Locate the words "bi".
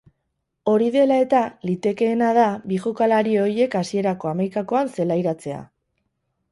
2.73-2.81